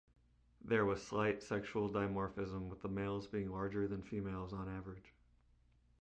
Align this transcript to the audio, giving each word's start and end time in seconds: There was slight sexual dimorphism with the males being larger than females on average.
There 0.65 0.83
was 0.83 0.99
slight 1.03 1.43
sexual 1.43 1.87
dimorphism 1.87 2.69
with 2.69 2.81
the 2.81 2.87
males 2.87 3.27
being 3.27 3.51
larger 3.51 3.87
than 3.87 4.01
females 4.01 4.51
on 4.51 4.67
average. 4.67 5.13